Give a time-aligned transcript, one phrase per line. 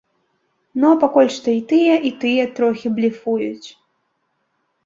[0.83, 3.67] Ну а пакуль што і тыя, і тыя трохі блефуюць.